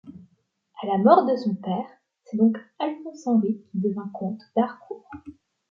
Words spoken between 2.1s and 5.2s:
c'est donc Alphonse-Henri qui devient comte d'Harcourt.